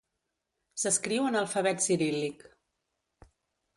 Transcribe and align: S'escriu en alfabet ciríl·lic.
S'escriu 0.83 1.27
en 1.31 1.37
alfabet 1.41 1.85
ciríl·lic. 1.85 2.43